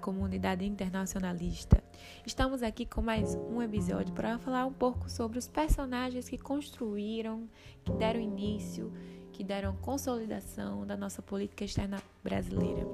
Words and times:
comunidade 0.00 0.64
internacionalista. 0.64 1.82
Estamos 2.26 2.62
aqui 2.62 2.86
com 2.86 3.02
mais 3.02 3.34
um 3.34 3.62
episódio 3.62 4.14
para 4.14 4.38
falar 4.38 4.64
um 4.64 4.72
pouco 4.72 5.10
sobre 5.10 5.38
os 5.38 5.46
personagens 5.46 6.28
que 6.28 6.38
construíram, 6.38 7.48
que 7.84 7.92
deram 7.92 8.18
início, 8.18 8.92
que 9.30 9.44
deram 9.44 9.76
consolidação 9.76 10.86
da 10.86 10.96
nossa 10.96 11.20
política 11.20 11.64
externa 11.64 12.02
brasileira. 12.24 12.86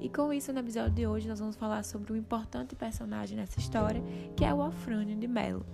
E 0.00 0.08
com 0.10 0.32
isso, 0.32 0.52
no 0.52 0.60
episódio 0.60 0.92
de 0.92 1.06
hoje, 1.06 1.26
nós 1.26 1.40
vamos 1.40 1.56
falar 1.56 1.82
sobre 1.82 2.12
um 2.12 2.16
importante 2.16 2.76
personagem 2.76 3.36
nessa 3.36 3.58
história, 3.58 4.02
que 4.36 4.44
é 4.44 4.52
o 4.52 4.62
Afrânio 4.62 5.16
de 5.16 5.26
Mello. 5.26 5.64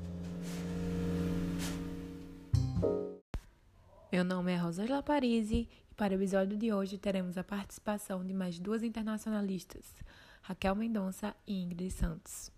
Meu 4.12 4.25
nome 4.25 4.53
é 4.53 4.56
Rosângela 4.56 5.03
Parisi 5.03 5.69
para 5.98 6.12
o 6.12 6.17
episódio 6.17 6.56
de 6.56 6.73
hoje 6.73 6.97
teremos 6.97 7.37
a 7.37 7.42
participação 7.42 8.25
de 8.25 8.33
mais 8.33 8.56
duas 8.56 8.84
internacionalistas, 8.84 9.92
Raquel 10.48 10.75
Mendonça 10.75 11.34
e 11.47 11.62
Ingrid 11.62 11.91
Santos. 11.91 12.51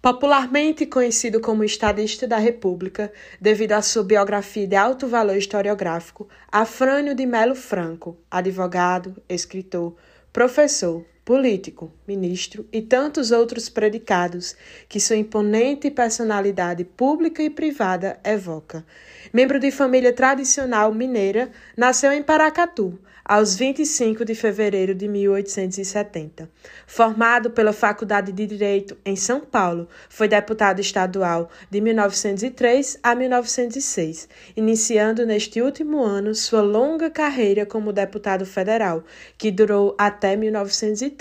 Popularmente 0.00 0.86
conhecido 0.86 1.40
como 1.40 1.64
estadista 1.64 2.28
da 2.28 2.38
República, 2.38 3.12
devido 3.40 3.72
à 3.72 3.82
sua 3.82 4.04
biografia 4.04 4.64
de 4.64 4.76
alto 4.76 5.08
valor 5.08 5.36
historiográfico, 5.36 6.28
Afrânio 6.46 7.12
de 7.12 7.26
Melo 7.26 7.56
Franco, 7.56 8.16
advogado, 8.30 9.20
escritor, 9.28 9.96
professor, 10.32 11.04
político, 11.28 11.92
ministro 12.06 12.66
e 12.72 12.80
tantos 12.80 13.30
outros 13.32 13.68
predicados 13.68 14.56
que 14.88 14.98
sua 14.98 15.16
imponente 15.16 15.90
personalidade 15.90 16.84
pública 16.84 17.42
e 17.42 17.50
privada 17.50 18.18
evoca. 18.24 18.82
Membro 19.30 19.60
de 19.60 19.70
família 19.70 20.10
tradicional 20.10 20.90
mineira, 20.94 21.50
nasceu 21.76 22.12
em 22.12 22.22
Paracatu, 22.22 22.98
aos 23.28 23.54
25 23.54 24.24
de 24.24 24.34
fevereiro 24.34 24.94
de 24.94 25.06
1870. 25.06 26.48
Formado 26.86 27.50
pela 27.50 27.74
Faculdade 27.74 28.32
de 28.32 28.46
Direito 28.46 28.96
em 29.04 29.16
São 29.16 29.40
Paulo, 29.40 29.86
foi 30.08 30.26
deputado 30.26 30.80
estadual 30.80 31.50
de 31.70 31.78
1903 31.78 32.98
a 33.02 33.14
1906, 33.14 34.30
iniciando 34.56 35.26
neste 35.26 35.60
último 35.60 36.02
ano 36.02 36.34
sua 36.34 36.62
longa 36.62 37.10
carreira 37.10 37.66
como 37.66 37.92
deputado 37.92 38.46
federal, 38.46 39.04
que 39.36 39.50
durou 39.50 39.94
até 39.98 40.34
1930, 40.34 41.17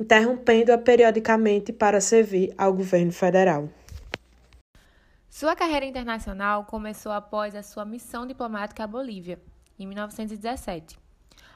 interrompendo-a 0.00 0.78
periodicamente 0.78 1.72
para 1.72 2.00
servir 2.00 2.52
ao 2.56 2.72
governo 2.72 3.12
federal. 3.12 3.68
Sua 5.28 5.56
carreira 5.56 5.86
internacional 5.86 6.64
começou 6.64 7.10
após 7.10 7.54
a 7.54 7.62
sua 7.62 7.84
missão 7.84 8.26
diplomática 8.26 8.84
à 8.84 8.86
Bolívia, 8.86 9.40
em 9.78 9.86
1917. 9.86 10.98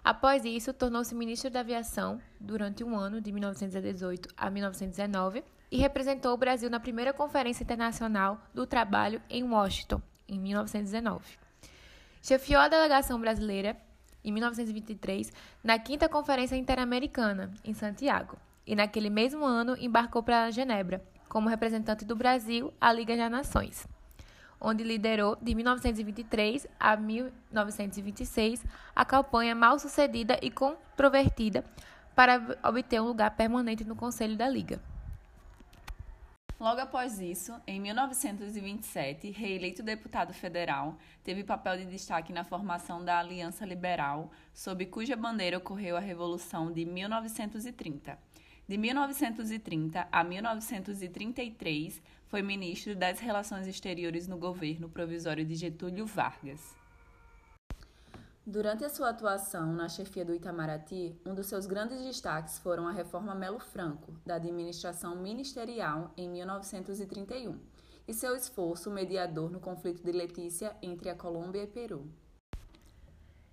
Após 0.03 0.45
isso, 0.45 0.73
tornou-se 0.73 1.14
ministro 1.14 1.50
da 1.50 1.61
Aviação 1.61 2.20
durante 2.41 2.84
um 2.84 2.97
ano, 2.97 3.20
de 3.20 3.33
1918 3.33 4.28
a 4.36 4.48
1919, 4.48 5.45
e 5.70 5.78
representou 5.78 6.33
o 6.33 6.36
Brasil 6.36 6.70
na 6.70 6.80
primeira 6.80 7.12
Conferência 7.12 7.64
Internacional 7.64 8.41
do 8.55 8.67
Trabalho 8.67 9.20
em 9.28 9.42
Washington, 9.42 10.01
em 10.28 10.39
1919. 10.39 11.25
Chefiou 12.23 12.61
a 12.61 12.69
delegação 12.69 13.20
brasileira, 13.20 13.77
em 14.27 14.32
1923, 14.32 15.32
na 15.62 15.78
Quinta 15.78 16.08
Conferência 16.08 16.56
Interamericana, 16.56 17.52
em 17.64 17.72
Santiago, 17.72 18.36
e 18.66 18.74
naquele 18.74 19.08
mesmo 19.08 19.44
ano 19.44 19.77
embarcou 19.78 20.20
para 20.20 20.50
Genebra, 20.50 21.00
como 21.28 21.48
representante 21.48 22.05
do 22.05 22.16
Brasil 22.16 22.74
à 22.80 22.92
Liga 22.92 23.16
das 23.16 23.30
Nações, 23.30 23.86
onde 24.60 24.83
liderou 24.83 25.36
de 25.41 25.55
1923 25.55 26.66
a 26.78 26.96
1926 26.96 28.64
a 28.95 29.05
campanha 29.05 29.55
mal 29.55 29.78
sucedida 29.78 30.36
e 30.42 30.51
controvertida 30.51 31.64
para 32.17 32.58
obter 32.64 33.01
um 33.01 33.06
lugar 33.06 33.30
permanente 33.30 33.84
no 33.84 33.95
Conselho 33.95 34.36
da 34.36 34.48
Liga. 34.48 34.80
Logo 36.58 36.80
após 36.80 37.20
isso, 37.20 37.55
em 37.67 37.78
1927, 37.78 39.30
reeleito 39.30 39.83
deputado 39.83 40.33
federal, 40.33 40.96
teve 41.22 41.44
papel 41.44 41.77
de 41.77 41.84
destaque 41.84 42.33
na 42.33 42.44
formação 42.44 43.05
da 43.05 43.18
Aliança 43.18 43.67
Liberal, 43.67 44.30
sob 44.55 44.86
cuja 44.86 45.14
bandeira 45.14 45.58
ocorreu 45.58 45.98
a 45.98 46.00
Revolução 46.00 46.72
de 46.72 46.86
1930. 46.86 48.18
De 48.66 48.78
1930 48.78 50.08
a 50.11 50.24
1933, 50.24 52.00
foi 52.27 52.40
ministro 52.40 52.96
das 52.96 53.20
Relações 53.20 53.66
Exteriores 53.66 54.27
no 54.27 54.39
governo 54.39 54.89
provisório 54.89 55.45
de 55.45 55.55
Getúlio 55.55 56.06
Vargas. 56.06 56.74
Durante 58.48 58.84
a 58.84 58.89
sua 58.89 59.08
atuação 59.08 59.73
na 59.73 59.89
chefia 59.89 60.24
do 60.24 60.33
Itamaraty, 60.33 61.20
um 61.27 61.34
dos 61.34 61.48
seus 61.48 61.67
grandes 61.67 62.01
destaques 62.01 62.61
foram 62.61 62.86
a 62.86 62.92
reforma 62.92 63.34
Melo 63.34 63.58
Franco, 63.58 64.14
da 64.24 64.36
administração 64.36 65.17
ministerial 65.17 66.12
em 66.17 66.29
1931, 66.29 67.58
e 68.07 68.14
seu 68.14 68.36
esforço 68.36 68.89
mediador 68.89 69.51
no 69.51 69.58
conflito 69.58 70.01
de 70.01 70.12
Letícia 70.12 70.77
entre 70.80 71.11
a 71.11 71.17
Colômbia 71.17 71.64
e 71.64 71.67
Peru. 71.67 72.08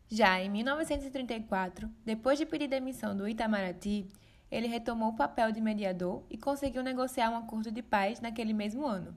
Já 0.08 0.40
em 0.40 0.48
1934, 0.52 1.90
depois 2.06 2.38
de 2.38 2.46
pedir 2.46 2.68
demissão 2.68 3.18
do 3.18 3.28
Itamaraty, 3.28 4.08
ele 4.52 4.68
retomou 4.68 5.10
o 5.10 5.16
papel 5.16 5.52
de 5.52 5.60
mediador 5.60 6.24
e 6.30 6.38
conseguiu 6.38 6.84
negociar 6.84 7.31
um 7.31 7.38
acordo 7.38 7.72
de 7.72 7.81
paz 7.81 8.22
naquele 8.22 8.54
mesmo 8.54 8.86
ano. 8.86 9.16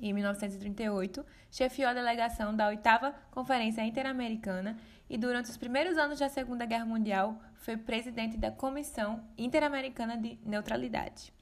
Em 0.00 0.14
1938, 0.14 1.24
chefiou 1.50 1.90
a 1.90 1.94
delegação 1.94 2.56
da 2.56 2.68
oitava 2.68 3.14
Conferência 3.30 3.82
Interamericana 3.82 4.78
e, 5.10 5.18
durante 5.18 5.50
os 5.50 5.58
primeiros 5.58 5.98
anos 5.98 6.18
da 6.18 6.28
Segunda 6.30 6.64
Guerra 6.64 6.86
Mundial, 6.86 7.38
foi 7.56 7.76
presidente 7.76 8.38
da 8.38 8.50
Comissão 8.50 9.22
Interamericana 9.36 10.16
de 10.16 10.38
Neutralidade. 10.42 11.34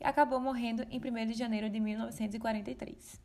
E 0.00 0.04
acabou 0.04 0.40
morrendo 0.40 0.86
em 0.90 0.98
1 0.98 1.26
de 1.26 1.34
janeiro 1.34 1.68
de 1.68 1.78
1943. 1.78 3.20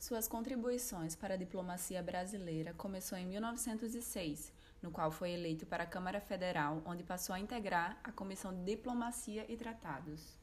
Suas 0.00 0.26
contribuições 0.26 1.14
para 1.14 1.34
a 1.34 1.36
diplomacia 1.36 2.02
brasileira 2.02 2.74
começou 2.74 3.16
em 3.16 3.24
1906, 3.24 4.52
no 4.82 4.90
qual 4.90 5.12
foi 5.12 5.30
eleito 5.30 5.64
para 5.64 5.84
a 5.84 5.86
Câmara 5.86 6.20
Federal, 6.20 6.82
onde 6.84 7.04
passou 7.04 7.36
a 7.36 7.38
integrar 7.38 7.96
a 8.02 8.10
Comissão 8.10 8.52
de 8.52 8.64
Diplomacia 8.64 9.46
e 9.48 9.56
Tratados. 9.56 10.41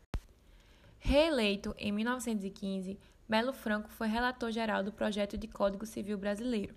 Reeleito 0.99 1.73
em 1.77 1.91
1915, 1.91 2.99
Melo 3.27 3.53
Franco 3.53 3.89
foi 3.89 4.07
relator 4.07 4.51
geral 4.51 4.83
do 4.83 4.91
projeto 4.91 5.37
de 5.37 5.47
Código 5.47 5.85
Civil 5.85 6.17
Brasileiro. 6.17 6.75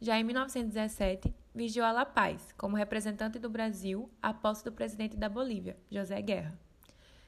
Já 0.00 0.18
em 0.18 0.24
1917, 0.24 1.34
vigiou 1.54 1.86
a 1.86 1.92
La 1.92 2.04
Paz 2.04 2.52
como 2.58 2.76
representante 2.76 3.38
do 3.38 3.48
Brasil 3.48 4.10
à 4.20 4.34
posse 4.34 4.64
do 4.64 4.72
presidente 4.72 5.16
da 5.16 5.28
Bolívia, 5.28 5.76
José 5.90 6.20
Guerra. 6.20 6.58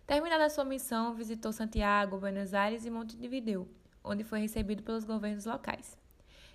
Terminada 0.07 0.51
sua 0.51 0.65
missão, 0.65 1.15
visitou 1.15 1.53
Santiago, 1.53 2.19
Buenos 2.19 2.53
Aires 2.53 2.85
e 2.85 2.91
Montevideo, 2.91 3.69
onde 4.03 4.25
foi 4.25 4.41
recebido 4.41 4.83
pelos 4.83 5.05
governos 5.05 5.47
locais. 5.47 5.97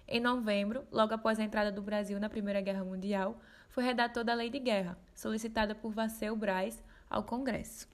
Em 0.07 0.19
novembro, 0.19 0.85
logo 0.91 1.13
após 1.13 1.39
a 1.39 1.43
entrada 1.43 1.71
do 1.71 1.81
Brasil 1.81 2.19
na 2.19 2.29
Primeira 2.29 2.61
Guerra 2.61 2.83
Mundial, 2.83 3.39
foi 3.69 3.83
redator 3.83 4.23
da 4.23 4.33
Lei 4.33 4.49
de 4.49 4.59
Guerra, 4.59 4.97
solicitada 5.15 5.73
por 5.73 5.91
Vaceu 5.91 6.35
Braz 6.35 6.83
ao 7.09 7.23
Congresso. 7.23 7.92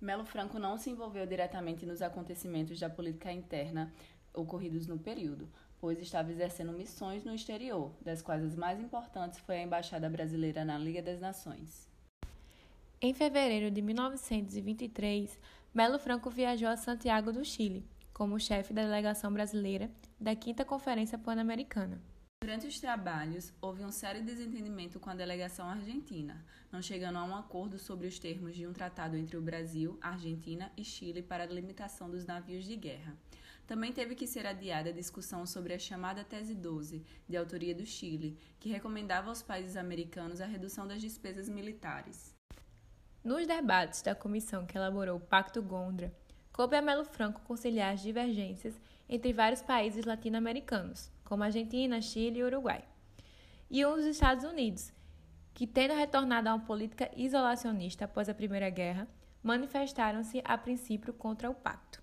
Melo 0.00 0.24
Franco 0.24 0.58
não 0.58 0.78
se 0.78 0.88
envolveu 0.88 1.26
diretamente 1.26 1.84
nos 1.84 2.00
acontecimentos 2.00 2.80
da 2.80 2.88
política 2.88 3.30
interna 3.30 3.92
ocorridos 4.32 4.86
no 4.86 4.98
período, 4.98 5.48
pois 5.78 6.00
estava 6.00 6.30
exercendo 6.30 6.72
missões 6.72 7.24
no 7.24 7.34
exterior, 7.34 7.92
das 8.00 8.22
quais 8.22 8.42
as 8.42 8.56
mais 8.56 8.80
importantes 8.80 9.38
foi 9.40 9.56
a 9.56 9.62
Embaixada 9.62 10.08
Brasileira 10.08 10.64
na 10.64 10.78
Liga 10.78 11.02
das 11.02 11.20
Nações. 11.20 11.88
Em 13.00 13.12
fevereiro 13.12 13.70
de 13.70 13.82
1923, 13.82 15.38
Melo 15.74 15.98
Franco 15.98 16.30
viajou 16.30 16.68
a 16.68 16.76
Santiago 16.76 17.32
do 17.32 17.44
Chile, 17.44 17.84
como 18.12 18.40
chefe 18.40 18.72
da 18.72 18.82
delegação 18.82 19.32
brasileira 19.32 19.90
da 20.18 20.34
Quinta 20.34 20.64
Conferência 20.64 21.18
Pan-Americana. 21.18 22.00
Durante 22.42 22.66
os 22.66 22.80
trabalhos, 22.80 23.52
houve 23.60 23.84
um 23.84 23.92
sério 23.92 24.24
desentendimento 24.24 24.98
com 24.98 25.10
a 25.10 25.14
delegação 25.14 25.68
argentina, 25.68 26.42
não 26.72 26.80
chegando 26.80 27.18
a 27.18 27.24
um 27.24 27.36
acordo 27.36 27.78
sobre 27.78 28.06
os 28.06 28.18
termos 28.18 28.56
de 28.56 28.66
um 28.66 28.72
tratado 28.72 29.14
entre 29.14 29.36
o 29.36 29.42
Brasil, 29.42 29.98
Argentina 30.00 30.72
e 30.74 30.82
Chile 30.82 31.20
para 31.20 31.44
a 31.44 31.46
limitação 31.46 32.08
dos 32.08 32.24
navios 32.24 32.64
de 32.64 32.74
guerra. 32.76 33.14
Também 33.66 33.92
teve 33.92 34.14
que 34.14 34.26
ser 34.26 34.46
adiada 34.46 34.88
a 34.88 34.92
discussão 34.92 35.44
sobre 35.44 35.74
a 35.74 35.78
chamada 35.78 36.24
Tese 36.24 36.54
12, 36.54 37.04
de 37.28 37.36
autoria 37.36 37.74
do 37.74 37.84
Chile, 37.84 38.38
que 38.58 38.70
recomendava 38.70 39.28
aos 39.28 39.42
países 39.42 39.76
americanos 39.76 40.40
a 40.40 40.46
redução 40.46 40.88
das 40.88 41.02
despesas 41.02 41.46
militares. 41.46 42.34
Nos 43.22 43.46
debates 43.46 44.00
da 44.00 44.14
comissão 44.14 44.64
que 44.64 44.78
elaborou 44.78 45.18
o 45.18 45.20
Pacto 45.20 45.60
Gondra, 45.60 46.10
coube 46.54 46.74
a 46.74 46.80
Melo 46.80 47.04
Franco 47.04 47.42
conciliar 47.42 47.92
as 47.92 48.00
divergências 48.00 48.80
entre 49.06 49.30
vários 49.30 49.60
países 49.60 50.06
latino-americanos, 50.06 51.12
como 51.30 51.44
Argentina, 51.44 52.02
Chile 52.02 52.40
e 52.40 52.42
Uruguai, 52.42 52.84
e 53.70 53.86
os 53.86 54.04
Estados 54.04 54.44
Unidos, 54.44 54.92
que, 55.54 55.64
tendo 55.64 55.94
retornado 55.94 56.48
a 56.48 56.54
uma 56.54 56.66
política 56.66 57.08
isolacionista 57.16 58.06
após 58.06 58.28
a 58.28 58.34
Primeira 58.34 58.68
Guerra, 58.68 59.06
manifestaram-se 59.40 60.42
a 60.44 60.58
princípio 60.58 61.14
contra 61.14 61.48
o 61.48 61.54
pacto. 61.54 62.02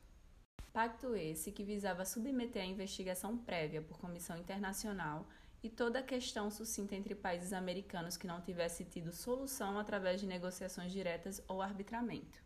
Pacto 0.71 1.13
esse 1.13 1.51
que 1.51 1.65
visava 1.65 2.06
submeter 2.06 2.63
a 2.63 2.65
investigação 2.65 3.38
prévia 3.38 3.81
por 3.81 4.00
comissão 4.00 4.38
internacional 4.38 5.27
e 5.62 5.69
toda 5.69 6.00
a 6.00 6.03
questão 6.03 6.50
sucinta 6.50 6.95
entre 6.95 7.13
países 7.13 7.51
americanos 7.51 8.15
que 8.15 8.27
não 8.27 8.39
tivesse 8.39 8.85
tido 8.85 9.12
solução 9.12 9.77
através 9.77 10.21
de 10.21 10.25
negociações 10.25 10.94
diretas 10.94 11.44
ou 11.50 11.62
arbitramento. 11.62 12.41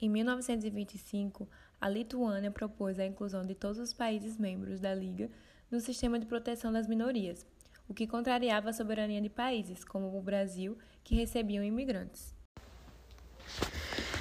Em 0.00 0.10
1925, 0.10 1.48
a 1.80 1.88
Lituânia 1.88 2.50
propôs 2.50 2.98
a 2.98 3.06
inclusão 3.06 3.44
de 3.44 3.54
todos 3.54 3.78
os 3.78 3.92
países 3.92 4.36
membros 4.36 4.80
da 4.80 4.94
Liga 4.94 5.30
no 5.70 5.80
sistema 5.80 6.18
de 6.18 6.26
proteção 6.26 6.72
das 6.72 6.86
minorias, 6.86 7.46
o 7.88 7.94
que 7.94 8.06
contrariava 8.06 8.70
a 8.70 8.72
soberania 8.72 9.20
de 9.20 9.28
países, 9.28 9.84
como 9.84 10.16
o 10.16 10.22
Brasil, 10.22 10.76
que 11.04 11.14
recebiam 11.14 11.64
imigrantes. 11.64 12.34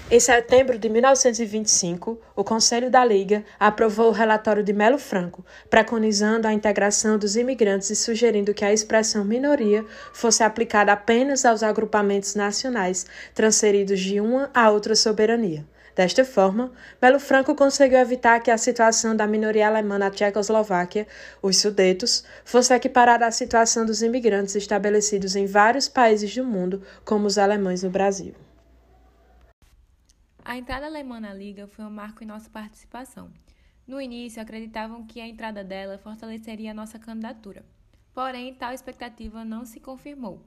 Em 0.09 0.21
setembro 0.21 0.79
de 0.79 0.87
1925, 0.87 2.17
o 2.33 2.41
Conselho 2.41 2.89
da 2.89 3.03
Liga 3.03 3.43
aprovou 3.59 4.07
o 4.07 4.13
relatório 4.13 4.63
de 4.63 4.71
Melo 4.71 4.97
Franco, 4.97 5.45
preconizando 5.69 6.47
a 6.47 6.53
integração 6.53 7.17
dos 7.17 7.35
imigrantes 7.35 7.89
e 7.89 7.95
sugerindo 7.95 8.53
que 8.53 8.63
a 8.63 8.71
expressão 8.71 9.25
minoria 9.25 9.83
fosse 10.13 10.43
aplicada 10.43 10.93
apenas 10.93 11.43
aos 11.43 11.61
agrupamentos 11.61 12.35
nacionais 12.35 13.05
transferidos 13.33 13.99
de 13.99 14.21
uma 14.21 14.49
a 14.53 14.69
outra 14.69 14.95
soberania. 14.95 15.65
Desta 15.97 16.23
forma, 16.23 16.71
Melo 17.01 17.19
Franco 17.19 17.55
conseguiu 17.55 17.97
evitar 17.97 18.39
que 18.39 18.51
a 18.51 18.57
situação 18.59 19.15
da 19.15 19.25
minoria 19.25 19.65
alemã 19.65 19.97
na 19.97 20.11
Tchecoslováquia, 20.11 21.07
os 21.41 21.57
Sudetos, 21.57 22.23
fosse 22.45 22.71
equiparada 22.71 23.25
à 23.25 23.31
situação 23.31 23.83
dos 23.83 24.03
imigrantes 24.03 24.53
estabelecidos 24.53 25.35
em 25.35 25.47
vários 25.47 25.89
países 25.89 26.35
do 26.35 26.45
mundo, 26.45 26.83
como 27.03 27.25
os 27.25 27.39
alemães 27.39 27.81
no 27.81 27.89
Brasil. 27.89 28.35
A 30.45 30.55
entrada 30.55 30.85
alemã 30.85 31.19
na 31.19 31.33
Liga 31.33 31.65
foi 31.65 31.83
um 31.83 31.89
marco 31.89 32.23
em 32.23 32.27
nossa 32.27 32.47
participação. 32.47 33.31
No 33.87 33.99
início, 33.99 34.39
acreditavam 34.39 35.03
que 35.03 35.19
a 35.19 35.27
entrada 35.27 35.63
dela 35.63 35.97
fortaleceria 35.97 36.69
a 36.69 36.75
nossa 36.75 36.99
candidatura. 36.99 37.65
Porém, 38.13 38.53
tal 38.53 38.71
expectativa 38.71 39.43
não 39.43 39.65
se 39.65 39.79
confirmou. 39.79 40.45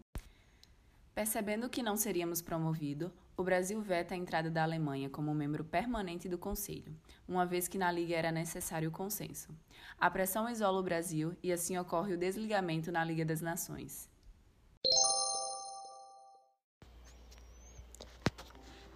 Percebendo 1.13 1.69
que 1.69 1.83
não 1.83 1.97
seríamos 1.97 2.41
promovido, 2.41 3.13
o 3.41 3.45
Brasil 3.45 3.81
veta 3.81 4.13
a 4.13 4.17
entrada 4.19 4.51
da 4.51 4.63
Alemanha 4.63 5.09
como 5.09 5.35
membro 5.35 5.65
permanente 5.65 6.29
do 6.29 6.37
Conselho, 6.37 6.95
uma 7.27 7.47
vez 7.47 7.67
que 7.67 7.79
na 7.79 7.91
Liga 7.91 8.15
era 8.15 8.31
necessário 8.31 8.91
o 8.91 8.93
consenso. 8.93 9.49
A 9.99 10.11
pressão 10.11 10.47
isola 10.47 10.79
o 10.79 10.83
Brasil 10.83 11.33
e 11.43 11.51
assim 11.51 11.79
ocorre 11.79 12.13
o 12.13 12.19
desligamento 12.19 12.93
na 12.93 13.03
Liga 13.03 13.25
das 13.25 13.41
Nações. 13.41 14.11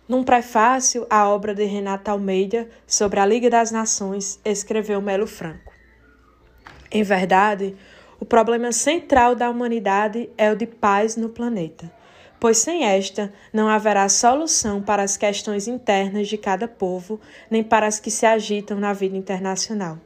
Num 0.07 0.23
prefácio 0.23 1.07
à 1.09 1.27
obra 1.27 1.55
de 1.55 1.65
Renata 1.65 2.11
Almeida 2.11 2.69
sobre 2.87 3.21
a 3.21 3.25
Liga 3.25 3.49
das 3.49 3.71
Nações, 3.71 4.39
escreveu 4.45 5.01
Melo 5.01 5.27
Franco. 5.27 5.73
Em 6.91 7.03
verdade, 7.03 7.75
o 8.21 8.27
problema 8.27 8.71
central 8.73 9.35
da 9.35 9.49
humanidade 9.49 10.29
é 10.37 10.53
o 10.53 10.55
de 10.55 10.67
paz 10.67 11.17
no 11.17 11.31
planeta, 11.31 11.91
pois 12.45 12.59
sem 12.59 12.85
esta 12.85 13.33
não 13.51 13.71
haverá 13.71 14.07
solução 14.07 14.83
para 14.83 15.03
as 15.03 15.17
questões 15.17 15.67
internas 15.67 16.29
de 16.29 16.37
cada 16.37 16.69
povo, 16.69 17.19
nem 17.51 17.65
para 17.65 17.87
as 17.87 17.99
que 17.99 18.11
se 18.11 18.27
agitam 18.27 18.79
na 18.79 18.93
vida 18.93 19.17
internacional. 19.17 19.99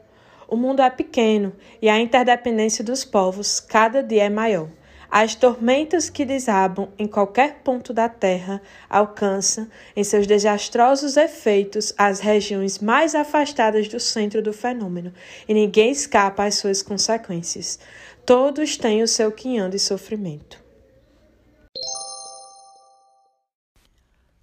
O 0.46 0.54
mundo 0.56 0.80
é 0.80 0.88
pequeno 0.88 1.52
e 1.82 1.88
a 1.88 1.98
interdependência 1.98 2.84
dos 2.84 3.04
povos 3.04 3.58
cada 3.58 4.04
dia 4.04 4.22
é 4.22 4.30
maior. 4.30 4.68
As 5.10 5.34
tormentas 5.34 6.08
que 6.08 6.24
desabam 6.24 6.88
em 6.96 7.08
qualquer 7.08 7.56
ponto 7.64 7.92
da 7.92 8.08
Terra 8.08 8.62
alcançam, 8.88 9.66
em 9.96 10.04
seus 10.04 10.24
desastrosos 10.24 11.16
efeitos, 11.16 11.92
as 11.98 12.20
regiões 12.20 12.78
mais 12.78 13.16
afastadas 13.16 13.88
do 13.88 13.98
centro 13.98 14.40
do 14.40 14.52
fenômeno, 14.52 15.12
e 15.48 15.52
ninguém 15.52 15.90
escapa 15.90 16.44
às 16.44 16.54
suas 16.54 16.82
consequências. 16.82 17.80
Todos 18.24 18.76
têm 18.76 19.02
o 19.02 19.08
seu 19.08 19.32
quinhão 19.32 19.68
de 19.68 19.80
sofrimento. 19.80 20.67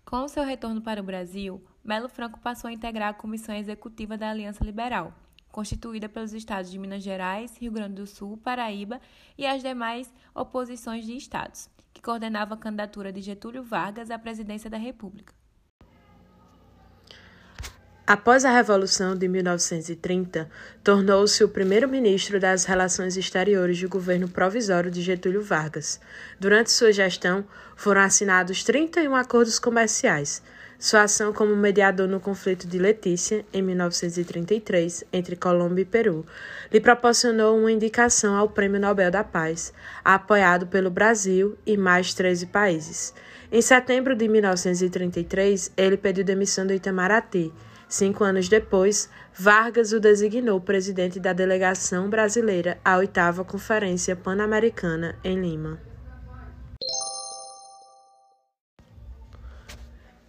Com 0.06 0.28
seu 0.28 0.44
retorno 0.44 0.82
para 0.82 1.02
o 1.02 1.04
Brasil, 1.04 1.62
Melo 1.84 2.08
Franco 2.08 2.40
passou 2.40 2.70
a 2.70 2.74
integrar 2.74 3.10
a 3.10 3.14
comissão 3.14 3.56
executiva 3.56 4.16
da 4.18 4.30
Aliança 4.30 4.64
Liberal 4.64 5.14
constituída 5.56 6.10
pelos 6.10 6.34
estados 6.34 6.70
de 6.70 6.78
Minas 6.78 7.02
Gerais, 7.02 7.58
Rio 7.58 7.72
Grande 7.72 7.96
do 7.96 8.06
Sul, 8.06 8.36
Paraíba 8.36 9.00
e 9.38 9.46
as 9.46 9.64
demais 9.64 10.14
oposições 10.36 11.06
de 11.06 11.16
estados, 11.16 11.70
que 11.94 12.02
coordenava 12.02 12.56
a 12.56 12.58
candidatura 12.58 13.10
de 13.10 13.22
Getúlio 13.22 13.64
Vargas 13.64 14.12
à 14.12 14.20
presidência 14.20 14.70
da 14.70 14.78
República. 14.78 15.34
Após 18.08 18.46
a 18.46 18.52
Revolução 18.52 19.16
de 19.16 19.28
1930, 19.28 20.48
tornou-se 20.84 21.44
o 21.44 21.50
primeiro-ministro 21.50 22.40
das 22.40 22.64
Relações 22.64 23.18
Exteriores 23.18 23.82
do 23.82 23.90
governo 23.90 24.30
provisório 24.30 24.92
de 24.92 25.02
Getúlio 25.02 25.42
Vargas. 25.42 26.00
Durante 26.40 26.72
sua 26.72 26.92
gestão, 26.94 27.44
foram 27.76 28.02
assinados 28.02 28.64
31 28.64 29.16
acordos 29.16 29.58
comerciais, 29.58 30.44
sua 30.78 31.04
ação 31.04 31.32
como 31.32 31.56
mediador 31.56 32.08
no 32.08 32.20
conflito 32.20 32.68
de 32.68 32.78
Letícia, 32.78 33.46
em 33.54 33.62
1933, 33.62 35.06
entre 35.12 35.36
Colômbia 35.36 35.84
e 35.84 35.86
Peru, 35.86 36.26
lhe 36.72 36.82
proporcionou 36.82 37.58
uma 37.58 37.72
indicação 37.72 38.36
ao 38.36 38.50
Prêmio 38.50 38.80
Nobel 38.80 39.10
da 39.10 39.24
Paz, 39.24 39.74
apoiado 40.04 40.68
pelo 40.68 40.92
Brasil 40.92 41.58
e 41.66 41.78
mais 41.78 42.14
13 42.14 42.48
países. 42.48 43.14
Em 43.52 43.62
setembro 43.62 44.16
de 44.16 44.28
1933, 44.28 45.72
ele 45.78 45.96
pediu 45.96 46.26
demissão 46.26 46.68
do 46.68 46.74
Itamaraty. 46.74 47.54
Cinco 47.98 48.26
anos 48.26 48.50
depois, 48.50 49.10
Vargas 49.34 49.94
o 49.94 50.02
designou 50.02 50.60
presidente 50.60 51.18
da 51.18 51.32
delegação 51.32 52.10
brasileira 52.10 52.78
à 52.84 52.98
oitava 52.98 53.46
Conferência 53.46 54.18
Pan-Americana 54.18 55.16
em 55.24 55.40
Lima. 55.40 55.80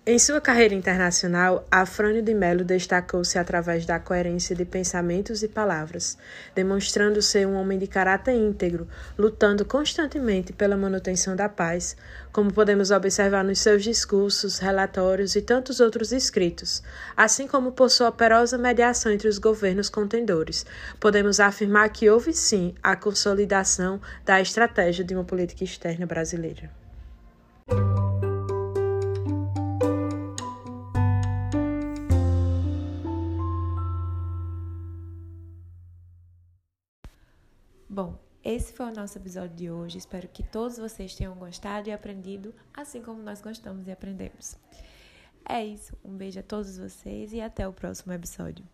Em 0.08 0.20
sua 0.20 0.40
carreira 0.40 0.72
internacional, 0.72 1.66
Afrânio 1.68 2.22
de 2.22 2.32
Melo 2.32 2.62
destacou-se 2.62 3.36
através 3.36 3.84
da 3.84 3.98
coerência 3.98 4.54
de 4.54 4.64
pensamentos 4.64 5.42
e 5.42 5.48
palavras, 5.48 6.16
demonstrando 6.54 7.20
ser 7.20 7.44
um 7.44 7.56
homem 7.56 7.76
de 7.76 7.88
caráter 7.88 8.36
íntegro, 8.36 8.86
lutando 9.18 9.64
constantemente 9.64 10.52
pela 10.52 10.76
manutenção 10.76 11.34
da 11.34 11.48
paz, 11.48 11.96
como 12.32 12.52
podemos 12.52 12.92
observar 12.92 13.42
nos 13.42 13.58
seus 13.58 13.82
discursos, 13.82 14.60
relatórios 14.60 15.34
e 15.34 15.42
tantos 15.42 15.80
outros 15.80 16.12
escritos, 16.12 16.84
assim 17.16 17.48
como 17.48 17.72
por 17.72 17.90
sua 17.90 18.10
operosa 18.10 18.56
mediação 18.56 19.10
entre 19.10 19.26
os 19.26 19.38
governos 19.38 19.88
contendores. 19.88 20.64
Podemos 21.00 21.40
afirmar 21.40 21.88
que 21.88 22.08
houve 22.08 22.32
sim 22.32 22.76
a 22.80 22.94
consolidação 22.94 24.00
da 24.24 24.40
estratégia 24.40 25.04
de 25.04 25.16
uma 25.16 25.24
política 25.24 25.64
externa 25.64 26.06
brasileira. 26.06 26.85
Bom, 37.96 38.14
esse 38.44 38.74
foi 38.74 38.84
o 38.84 38.94
nosso 38.94 39.16
episódio 39.16 39.56
de 39.56 39.70
hoje. 39.70 39.96
Espero 39.96 40.28
que 40.28 40.42
todos 40.42 40.76
vocês 40.76 41.14
tenham 41.14 41.34
gostado 41.34 41.88
e 41.88 41.92
aprendido, 41.92 42.54
assim 42.74 43.00
como 43.00 43.22
nós 43.22 43.40
gostamos 43.40 43.88
e 43.88 43.90
aprendemos. 43.90 44.54
É 45.48 45.64
isso. 45.64 45.96
Um 46.04 46.14
beijo 46.14 46.38
a 46.38 46.42
todos 46.42 46.76
vocês 46.76 47.32
e 47.32 47.40
até 47.40 47.66
o 47.66 47.72
próximo 47.72 48.12
episódio. 48.12 48.68